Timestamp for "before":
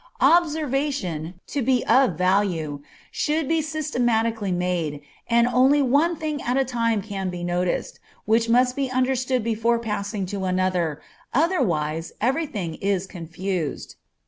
9.43-9.77